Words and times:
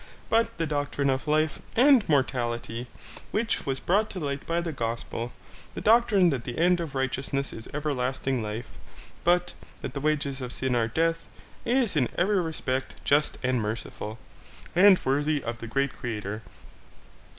But 0.31 0.57
the 0.57 0.65
doctrine 0.65 1.11
of 1.11 1.27
life 1.27 1.61
and 1.75 2.03
Mortality 2.09 2.87
which 3.29 3.67
was 3.67 3.79
brought 3.79 4.09
to 4.09 4.19
light 4.19 4.47
by 4.47 4.59
the 4.59 4.71
gospel, 4.73 5.31
the 5.75 5.79
doctrine 5.79 6.31
that 6.31 6.43
the 6.43 6.57
end 6.57 6.79
of 6.79 6.95
righteousness 6.95 7.53
is 7.53 7.67
everlasting 7.71 8.41
life, 8.41 8.65
but 9.23 9.53
that 9.83 9.93
the 9.93 10.01
wages 10.01 10.41
of 10.41 10.51
sin 10.51 10.75
are 10.75 10.87
death, 10.87 11.27
is 11.65 11.95
in 11.95 12.07
every 12.17 12.41
respect 12.41 12.95
just 13.05 13.37
and 13.43 13.61
merciful, 13.61 14.17
and 14.75 14.97
worthy 15.05 15.43
of 15.43 15.59
the 15.59 15.67
great 15.67 15.95
Creator. 15.95 16.41